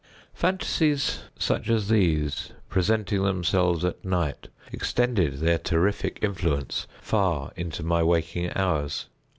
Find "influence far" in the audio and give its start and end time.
6.23-7.51